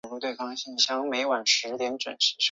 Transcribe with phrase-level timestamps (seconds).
[0.19, 1.47] 郑绥挟持黎槱退往安朗
[2.17, 2.35] 县。